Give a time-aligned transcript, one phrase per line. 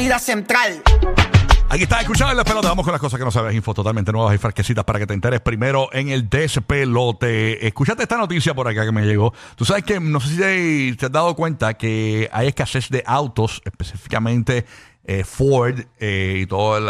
[0.00, 0.82] Florida Central.
[1.68, 2.66] Aquí está, escuchando el despelote.
[2.68, 3.54] Vamos con las cosas que no sabes.
[3.54, 7.66] Info totalmente nuevas y fresquecitas para que te enteres primero en el despelote.
[7.66, 9.34] Escúchate esta noticia por acá que me llegó.
[9.56, 13.60] Tú sabes que, no sé si te, has dado cuenta que hay escasez de autos,
[13.66, 14.64] específicamente
[15.04, 16.82] eh, Ford eh, y todas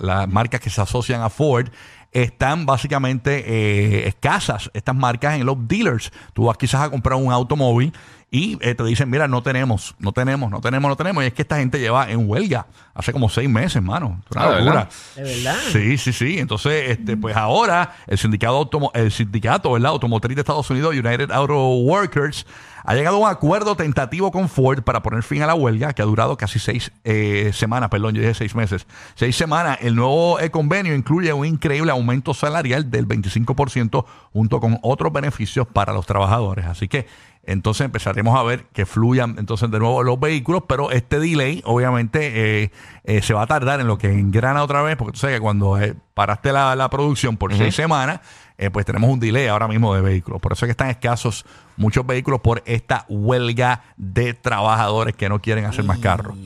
[0.00, 1.68] las marcas que se asocian a Ford.
[2.14, 6.12] Están básicamente eh, escasas estas marcas en los dealers.
[6.32, 7.92] Tú vas quizás a comprar un automóvil
[8.30, 11.22] y eh, te dicen, mira, no tenemos, no tenemos, no tenemos, no tenemos.
[11.24, 14.20] Y es que esta gente lleva en huelga hace como seis meses, mano.
[14.30, 14.74] Es una Ah, ¿de locura.
[14.74, 14.90] verdad?
[15.16, 15.56] ¿De verdad?
[15.72, 16.38] Sí, sí, sí.
[16.38, 19.90] Entonces, este, pues ahora el sindicato, automo- el sindicato ¿verdad?
[19.90, 22.46] automotriz de Estados Unidos, United Auto Workers,
[22.84, 26.02] ha llegado a un acuerdo tentativo con Ford para poner fin a la huelga que
[26.02, 28.86] ha durado casi seis eh, semanas, perdón, yo dije seis meses.
[29.14, 29.78] Seis semanas.
[29.80, 35.66] El nuevo eh, convenio incluye un increíble aumento salarial del 25% junto con otros beneficios
[35.66, 36.66] para los trabajadores.
[36.66, 37.06] Así que
[37.46, 42.62] entonces empezaremos a ver que fluyan entonces de nuevo los vehículos, pero este delay obviamente
[42.62, 42.70] eh,
[43.04, 45.40] eh, se va a tardar en lo que engrana otra vez, porque tú sabes que
[45.40, 48.20] cuando eh, paraste la, la producción por seis semanas,
[48.56, 50.40] eh, pues tenemos un delay ahora mismo de vehículos.
[50.40, 51.44] Por eso es que están escasos
[51.76, 56.36] muchos vehículos por esta huelga de trabajadores que no quieren hacer más carros.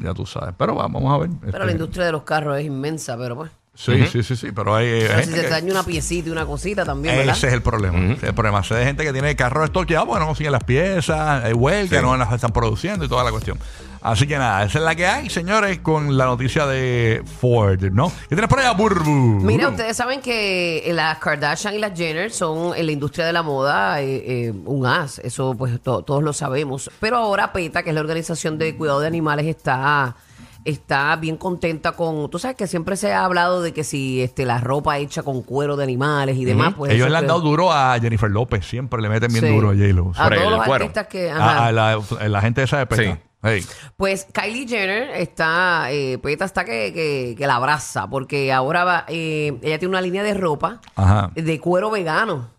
[0.00, 0.54] Ya tú sabes.
[0.56, 1.30] Pero va, vamos a ver.
[1.40, 3.50] Pero Este, la industria de los carros es inmensa, pero pues.
[3.82, 6.32] Sí, sí, sí, sí, pero hay, hay O sea, si se daña una piecita y
[6.32, 7.34] una cosita también, ¿verdad?
[7.34, 7.98] Ese es el problema.
[7.98, 8.62] Ese es el problema.
[8.62, 12.04] Sé de gente que tiene carros estoqueados, bueno, no consiguen las piezas, hay huelga, Sí.
[12.04, 13.58] no las están produciendo y toda la cuestión.
[14.02, 18.10] Así que nada, esa es la que hay, señores, con la noticia de Ford, ¿no?
[18.28, 19.40] ¿Qué tienes por allá, Burbu?
[19.42, 23.32] Mira, ustedes saben que eh, las Kardashian y las Jenner son en la industria de
[23.34, 26.90] la moda eh, eh, un as, eso pues to- todos lo sabemos.
[27.00, 30.16] Pero ahora PETA, que es la organización de cuidado de animales, está
[30.64, 34.44] está bien contenta con, tú sabes que siempre se ha hablado de que si este
[34.44, 37.28] la ropa hecha con cuero de animales y demás, pues Ellos eso le han que-
[37.28, 39.50] dado duro a Jennifer López, siempre le meten bien Sí.
[39.54, 40.12] duro a J-Lo.
[40.16, 40.84] a Por todos el los cuero.
[40.84, 41.66] artistas que A, ajá.
[41.66, 43.02] a la, la gente esa de PETA.
[43.14, 43.18] Sí.
[43.42, 43.64] Hey.
[43.96, 49.04] Pues Kylie Jenner está, eh, PETA está que, que, que la abraza, porque ahora va,
[49.08, 51.30] eh, ella tiene una línea de ropa Ajá.
[51.34, 52.50] de cuero vegano.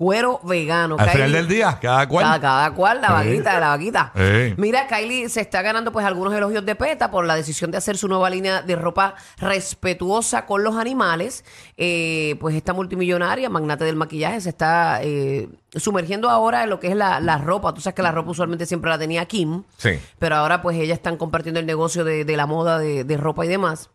[0.00, 0.96] Cuero vegano.
[0.98, 2.24] Al Kylie- final del día, cada cual.
[2.24, 3.12] Cada, cada cual, la Sí.
[3.12, 4.12] vaquita, la vaquita.
[4.16, 4.54] Sí.
[4.56, 7.98] Mira, Kylie se está ganando pues algunos elogios de PETA por la decisión de hacer
[7.98, 11.44] su nueva línea de ropa respetuosa con los animales.
[11.76, 16.88] Eh, pues esta multimillonaria, magnate del maquillaje, se está eh, sumergiendo ahora en lo que
[16.88, 17.74] es la, la ropa.
[17.74, 19.64] Tú sabes que la ropa usualmente siempre la tenía Kim.
[19.76, 19.90] Sí.
[20.18, 23.44] Pero ahora pues ellas están compartiendo el negocio de, de la moda, de, de ropa
[23.44, 23.90] y demás.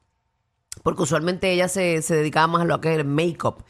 [0.84, 3.64] Porque usualmente ella se, se dedicaba más a lo que es el make-up.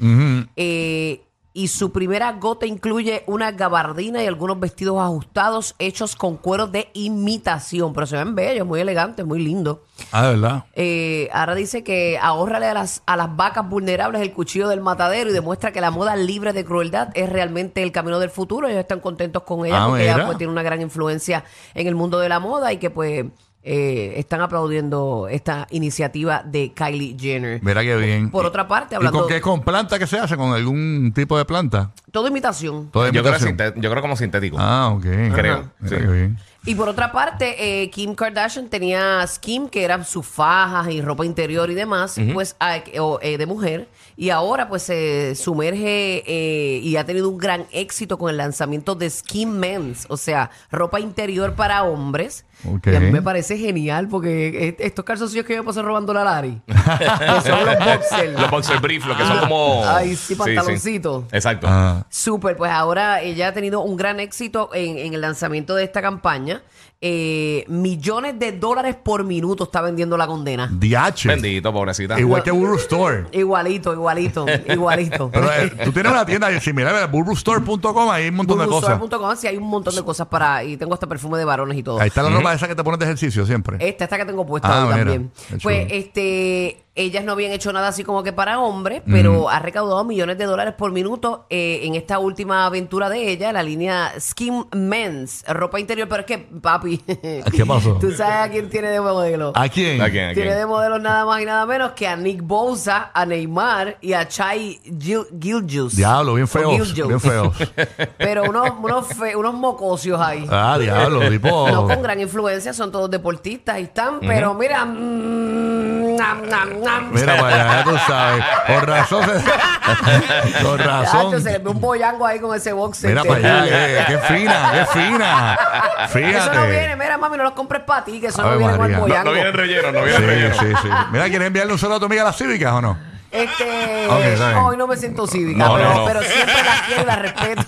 [0.58, 1.22] Eh,
[1.58, 6.90] y su primera gota incluye una gabardina y algunos vestidos ajustados hechos con cuero de
[6.94, 7.94] imitación.
[7.94, 9.78] Pero se ven bellos, muy elegantes, muy lindos.
[10.12, 10.66] Ah, de verdad.
[10.74, 15.30] Eh, ahora dice que ahorrale a las, a las vacas vulnerables el cuchillo del matadero
[15.30, 18.68] y demuestra que la moda libre de crueldad es realmente el camino del futuro.
[18.68, 21.96] Ellos están contentos con ella Ah, porque ella pues, tiene una gran influencia en el
[21.96, 23.28] mundo de la moda y que pues
[23.68, 27.60] eh, están aplaudiendo esta iniciativa de Kylie Jenner.
[27.64, 28.30] Mira qué bien.
[28.30, 29.42] Por otra parte, ¿Y hablando con qué?
[29.42, 30.38] ¿Con planta que se hace?
[30.38, 31.92] ¿Con algún tipo de planta?
[32.12, 32.90] todo imitación.
[32.92, 33.58] Toda Yo creo, imitación.
[33.58, 34.56] sinte- yo creo como sintético.
[34.60, 35.02] Ah, ok.
[35.02, 35.96] Creo, Mira sí.
[35.98, 36.38] qué bien.
[36.68, 41.24] Y por otra parte, eh, Kim Kardashian tenía Skim, que eran sus fajas y ropa
[41.24, 43.88] interior y demás, pues ah, o, eh, de mujer.
[44.18, 48.96] Y ahora pues se sumerge eh, y ha tenido un gran éxito con el lanzamiento
[48.96, 52.46] de Skim Men's, o sea, ropa interior para hombres.
[52.64, 52.88] Ok.
[52.88, 56.14] Y a mí me parece genial porque eh, estos calzoncillos que yo me pasé robando
[56.14, 58.40] la Lari, que son los boxers.
[58.40, 59.84] Los boxer brief, lo que son como.
[59.86, 61.28] Ay, sí, pantaloncito.
[61.32, 61.68] Exacto.
[61.70, 62.06] Ah.
[62.10, 66.02] Súper, pues ahora ella ha tenido un gran éxito en, en el lanzamiento de esta
[66.02, 66.55] campaña.
[67.02, 70.68] Eh, millones de dólares por minuto está vendiendo la condena.
[70.72, 71.28] DH.
[71.28, 72.20] Bendito, pobrecita.
[72.20, 73.26] Igual que Burbu Store.
[73.32, 75.30] Igualito, igualito, igualito.
[75.32, 79.00] Pero eh, tú tienes una tienda similar, burbustore.com, ahí hay un montón de cosas.
[79.40, 80.64] Sí hay un montón de cosas para...
[80.64, 82.00] Y tengo hasta perfume de varones y todo.
[82.00, 83.78] Ahí está la ropa esa que te pones de ejercicio siempre.
[83.88, 85.32] Esta, esta que tengo puesta Ah, mira, también.
[85.62, 90.04] Pues, este, Ellas no habían hecho nada así como que para hombres, pero ha recaudado
[90.06, 94.64] millones de dólares por minuto eh, en esta última aventura de ella, la línea Skim
[94.72, 96.08] Men's, ropa interior.
[96.08, 97.96] Pero es que, papi, ¿Qué pasó?
[98.00, 99.52] ¿tú sabes a quién tiene de modelo?
[99.56, 100.02] ¿A quién?
[100.02, 100.30] ¿A quién?
[100.30, 100.60] ¿A Tiene quién?
[100.60, 104.26] de modelos nada más y nada menos que a Nick Bosa, a Neymar y a
[104.28, 105.98] Chai Gil- Giljus.
[105.98, 106.94] Diablo, bien O feos.
[106.94, 107.08] Giljus.
[107.10, 107.54] Bien feos.
[108.18, 110.48] Pero unos, unos, fe- unos mocosios ahí.
[110.50, 111.70] Ah, diablo, tipo.
[111.70, 114.86] No con gran influencia, son todos deportistas y están, pero mira.
[114.86, 116.85] mm, nam, nam, nam.
[117.12, 118.46] Mira para allá, ya tú sabes.
[118.68, 119.24] Con razón.
[119.26, 121.42] se- Con Chacho, razón.
[121.44, 123.10] se le ve un boyango ahí con ese boxer.
[123.10, 125.58] Mira para allá, qué, qué fina, qué fina.
[126.06, 126.96] Eso no viene, Fíjate.
[126.98, 128.78] mira, mami, no los compres para ti, que eso no viene María.
[128.78, 129.26] con el No- No, boyango.
[129.26, 130.56] no viene relleno, no viene Sí, relleno.
[130.56, 130.90] sí, sí.
[131.12, 133.15] Mira, ¿quieres enviarle un saludo a tu amiga las cívicas o no?
[133.36, 134.60] Este, Ok, está bien.
[134.64, 136.06] hoy no me siento cívica, No, pero, no, no.
[136.06, 137.64] pero siempre las quiero y las respeto.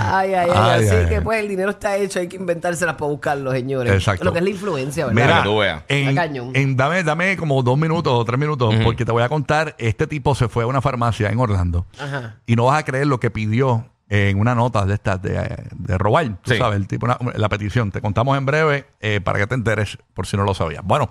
[0.00, 1.20] ay, ay, ay, Ay, Así ay, que ay.
[1.22, 3.92] pues el dinero está hecho, hay que inventárselas para buscarlo, señores.
[3.92, 4.24] Exacto.
[4.24, 5.22] Lo que es la influencia, ¿verdad?
[5.24, 5.82] Mira, que tú veas.
[5.88, 6.50] en, Está cañón.
[6.54, 10.06] en- dame, dame como dos minutos o tres minutos, porque te voy a contar, este
[10.06, 12.36] tipo se fue a una farmacia en Orlando Ajá.
[12.46, 15.32] y no vas a creer lo que pidió en una nota de estas de,
[15.72, 16.58] de robar, tú Sí.
[16.58, 17.90] sabes, el tipo, una- la petición.
[17.90, 20.82] Te contamos en breve eh, para que te enteres por si no lo sabías.
[20.84, 21.10] Bueno,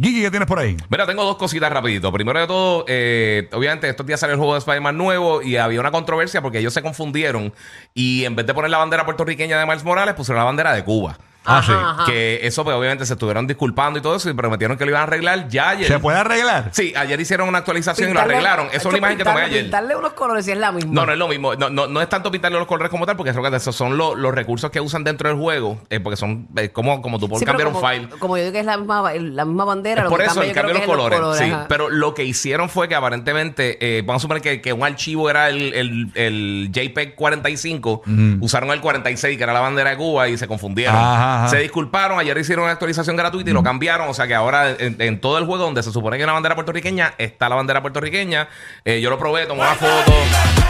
[0.00, 0.74] Gigi, ¿qué tienes por ahí?
[0.88, 2.10] Mira, tengo dos cositas rapidito.
[2.10, 5.80] Primero de todo, eh, obviamente estos días salió el juego de Spider-Man nuevo y había
[5.80, 7.52] una controversia porque ellos se confundieron
[7.92, 10.82] y en vez de poner la bandera puertorriqueña de Miles Morales, pusieron la bandera de
[10.82, 11.18] Cuba.
[11.44, 11.72] Ah, Ajá, sí.
[11.84, 12.04] ajá.
[12.04, 15.00] Que eso, pues obviamente se estuvieron disculpando y todo eso y prometieron que lo iban
[15.00, 15.88] a arreglar ya ayer.
[15.88, 16.68] ¿Se puede arreglar?
[16.72, 18.68] Sí, ayer hicieron una actualización y lo arreglaron.
[18.68, 19.62] Esa es una imagen que tomé pintarle- ayer.
[19.64, 20.92] Pintarle unos colores si es la misma.
[20.94, 21.54] No, no es lo mismo.
[21.56, 23.96] No, no, no es tanto pintarle los colores como tal, porque creo que esos son
[23.96, 25.80] lo- los recursos que usan dentro del juego.
[25.90, 28.08] eh, porque son eh, como, como tú puedes Sí, pero cambiar un como, file.
[28.20, 30.34] como yo digo que es la misma, la misma bandera, Es lo por que eso
[30.36, 31.38] cambia el yo creo cambio de que los es colores.
[31.38, 31.66] sí, ajá.
[31.68, 35.28] pero lo que hicieron fue que aparentemente, eh, vamos a suponer que, que un archivo
[35.28, 38.02] era el, el, el JPEG 45,
[38.40, 40.94] usaron el 46, que era la bandera de Cuba, y se confundieron.
[40.96, 41.48] Ajá, ajá.
[41.48, 44.08] Se disculparon, ayer hicieron una actualización gratuita y lo cambiaron.
[44.08, 46.34] O sea que ahora en, en todo el juego donde se supone que hay una
[46.34, 48.48] bandera puertorriqueña, está la bandera puertorriqueña.
[48.84, 50.12] Eh, yo lo probé, tomé una foto.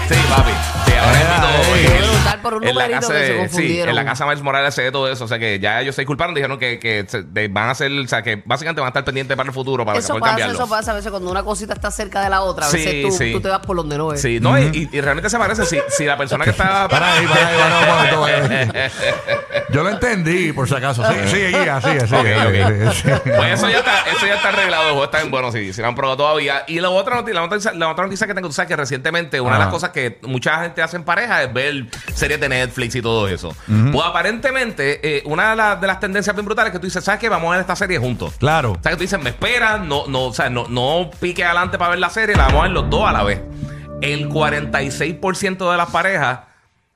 [0.09, 0.50] Sí, papi.
[0.85, 0.92] Sí,
[2.43, 3.89] por un en la casa que se de- sí, confundieron.
[3.91, 5.25] en la casa de Miles Morales se ve todo eso.
[5.25, 7.91] O sea que ya ellos se disculparon, dijeron que, que se- de- van a hacer,
[7.93, 10.31] o sea que básicamente van a estar pendientes para el futuro, para Eso poder pasa,
[10.33, 10.55] cambiarlo.
[10.55, 12.67] eso pasa a veces cuando una cosita está cerca de la otra.
[12.67, 13.33] A Sí, veces tú, sí.
[13.33, 14.21] tú te vas por donde no es.
[14.21, 15.65] Sí, no, y, y realmente se parece.
[15.67, 16.89] Si, si la persona que está.
[16.89, 17.56] Para ahí, para ahí,
[18.17, 18.91] para ahí.
[19.71, 21.03] Yo lo entendí, por si acaso.
[21.11, 22.15] Sí, sí, guía, sí, sí.
[22.15, 22.93] Ok, ok.
[22.93, 23.09] sí.
[23.37, 25.81] Pues eso ya está, eso ya está arreglado, el juego está bien bueno, sí, si
[25.81, 26.65] lo han probado todavía.
[26.67, 28.77] Y la otra noticia, la otra noticia, la otra noticia que tengo, tú sabes que
[28.77, 32.49] recientemente una de las cosas que mucha gente hace en pareja es ver series de
[32.50, 33.55] Netflix y todo eso.
[33.67, 37.03] Pues aparentemente, eh, una de, las- de las tendencias bien brutales es que tú dices,
[37.03, 37.29] ¿sabes qué?
[37.29, 38.35] Vamos a ver esta serie juntos.
[38.39, 38.73] Claro.
[38.73, 41.79] O sea, que tú dices, me esperas, no, no, o sea, no, no pique adelante
[41.79, 43.41] para ver la serie, la vamos a ver los dos a la vez.
[44.00, 46.41] El 46% de las parejas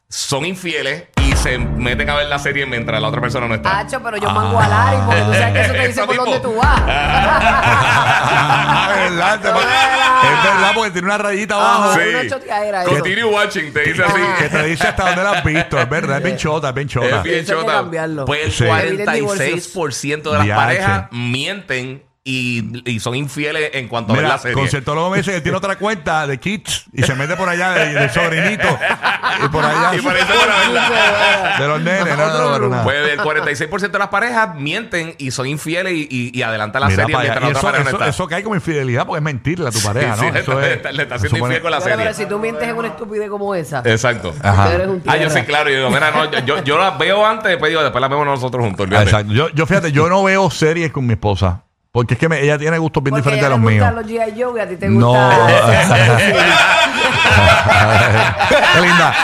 [0.09, 1.05] son infieles
[1.47, 3.79] se meten a ver la serie mientras la otra persona no está.
[3.79, 6.41] Hacho, pero yo mango a Larry porque tú sabes que eso te dice por dónde
[6.41, 6.83] tú vas.
[6.89, 11.95] Ah, verdad, te- es verdad, porque tiene una rayita abajo.
[11.95, 12.29] Ah, Sí.
[12.89, 14.21] Continue watching, te dice así.
[14.39, 16.89] Que te dice hasta dónde la has visto, es verdad, es bien chota, es bien
[16.89, 17.17] chota.
[17.19, 17.85] Es bien chota.
[18.27, 18.65] Pues el Sí.
[18.65, 24.41] 46% de las parejas mienten y, y son infieles en cuanto a ver Mira, la
[24.41, 24.55] serie.
[24.57, 27.95] Concertólogo me dice que tiene otra cuenta de Kids y se mete por allá de,
[27.95, 28.67] de sobrinito
[29.45, 31.57] y por allá Y por a verla.
[31.61, 32.17] de los nenes.
[32.19, 32.83] No, no, no.
[32.83, 36.89] Pues el 46% de las parejas mienten y son infieles y, y, y adelantan la
[36.89, 38.09] Mira serie mientras la otra eso, pareja no eso, está.
[38.09, 40.27] eso cae como infidelidad porque es mentirle a tu pareja, Sí, ¿no?
[40.27, 41.97] sí, le Eso está- es- le está- le está haciendo supone- infiel con la pero
[41.97, 42.15] serie.
[42.15, 44.35] si tú mientes en una estupidez como esa, Exacto.
[44.43, 44.67] Ajá.
[44.67, 45.71] tú eres un Ah, yo sí, claro.
[45.71, 48.27] Yo digo, mira, no, yo, yo, yo las veo antes, después digo, después las vemos
[48.27, 48.89] nosotros juntos.
[48.91, 49.33] Exacto.
[49.33, 51.63] Yo, yo fíjate, yo no veo series con mi esposa.
[51.97, 53.87] Porque es que me- ella tiene gustos bien Porque diferentes a los le míos.
[53.89, 54.43] gustan los G.I.
[54.43, 55.07] Joe y a ti te No.
[55.07, 55.47] gusta...
[58.75, 59.15] qué linda.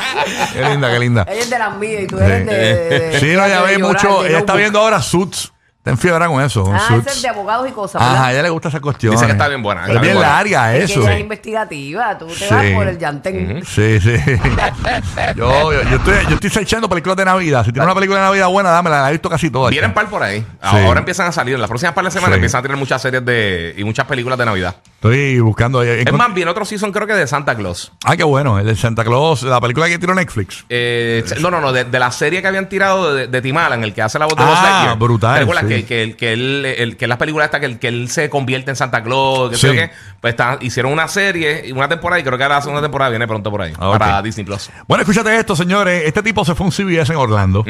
[0.55, 1.27] Qué linda, qué linda.
[1.29, 2.55] ella es de las mías y tú eres de...
[2.55, 4.23] de- de- Sí, no, ella de ve llorar, mucho.
[4.23, 4.59] de Ella está notebook.
[4.59, 5.53] viendo ahora Suits.
[5.83, 6.63] Está enfiebrada con eso.
[6.63, 8.15] Con Ah, ese es de abogados y cosas, ¿verdad?
[8.17, 9.11] Ajá, a ella le gusta esa cuestión.
[9.15, 10.33] Dice que está bien buena, Es está bien bien buena.
[10.37, 11.03] larga Es que eso.
[11.03, 12.47] ella es investigativa, tú te Sí.
[12.55, 13.63] vas por el llantén.
[13.67, 14.15] Sí, sí.
[15.37, 17.65] yo, yo, yo estoy, yo estoy searchando películas de Navidad.
[17.65, 19.03] Si tiene una película de Navidad buena, dámela.
[19.03, 19.73] La he visto casi todas.
[19.73, 20.39] Vienen par por ahí.
[20.41, 20.47] Sí.
[20.61, 21.55] Ahora empiezan a salir.
[21.57, 22.37] En las próximas par de semanas Sí.
[22.37, 24.77] empiezan a tener muchas series de y muchas películas de Navidad.
[25.03, 25.83] Estoy buscando.
[25.83, 27.91] eh, Es más, viene otro season, creo que de Santa Claus.
[28.05, 28.61] Ah, qué bueno.
[28.61, 30.65] El de Santa Claus, la película que tiró Netflix.
[30.69, 33.83] Eh, no, no, no, de, de la serie que habían tirado de, de Tim Allen,
[33.83, 35.69] el que hace la voz de Ah, Buzz brutal, ¿Te sí.
[35.69, 38.09] que, que, él- que él, el- que en las películas esta que, él- que él
[38.11, 39.51] se convierte en Santa Claus?
[39.51, 39.63] Que Sí.
[39.63, 39.91] sé yo qué?
[40.21, 43.51] Pues está- hicieron una serie, una temporada, y creo que la segunda temporada viene pronto
[43.51, 44.71] por ahí, Ah, para Disney Plus.
[44.87, 46.05] Bueno, escúchate esto, señores.
[46.07, 47.65] Este tipo se fue a un CBS en Orlando.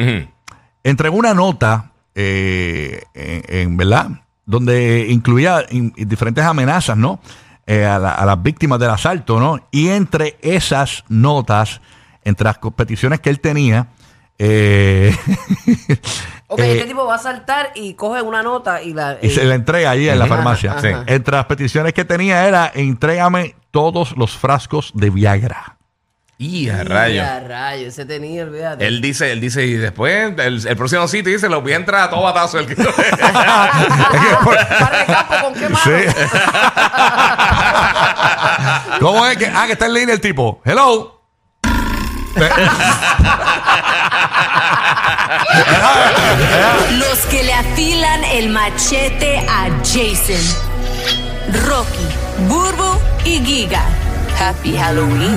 [0.85, 4.09] Entregó una nota, eh, en, en- ¿verdad?
[4.53, 7.19] Donde incluía in- diferentes amenazas, ¿no?
[7.67, 9.67] Eh, a, la- a las víctimas del asalto, ¿no?
[9.71, 11.81] Y entre esas notas,
[12.23, 13.89] entre las peticiones que él tenía,
[14.39, 15.15] Eh,
[16.49, 19.17] Ok, eh, este tipo va a saltar y coge una nota y la.
[19.23, 20.73] y se la entrega allí en la Ajá, farmacia.
[20.73, 21.05] ajá.
[21.07, 25.77] Entre las peticiones que tenía era entrégame todos los frascos de Viagra.
[26.45, 27.23] Y a Ya, rayo.
[27.47, 28.85] rayo, ese tenía, olvídate.
[28.85, 32.01] Él dice, él dice, y después el, el próximo sitio dice, los voy a entrar
[32.03, 32.59] a todo batazo.
[32.59, 32.91] El que- Para
[35.01, 35.85] el campo, ¿con qué mano?
[35.85, 35.93] Sí.
[38.99, 39.47] ¿Cómo es que?
[39.55, 40.61] Ah, que está en línea el tipo.
[40.65, 41.21] Hello.
[46.99, 50.43] Los que le afilan el machete a Jason.
[51.67, 52.07] Rocky,
[52.49, 53.83] Burbo y Giga.
[54.39, 55.37] Happy Halloween.